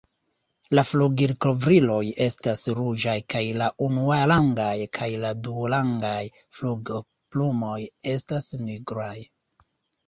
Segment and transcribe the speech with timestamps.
[0.77, 5.13] La flugilkovriloj estas ruĝaj, kaj la unuarangaj kaj
[5.45, 6.21] duarangaj
[6.59, 7.81] flugoplumoj
[8.19, 9.17] estas nigraj.